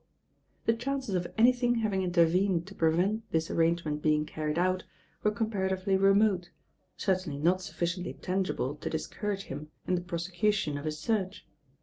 [0.65, 4.83] The chances of anything having intervened to prevent this arrangement being carried out
[5.21, 6.49] were comparatively remote,
[6.97, 11.45] certainly not sufficiently tan gible to discourage him in the prosecution of hi» search.